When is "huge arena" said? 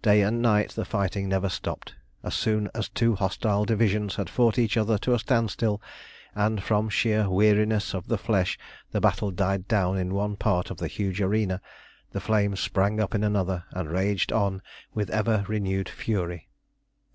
10.88-11.60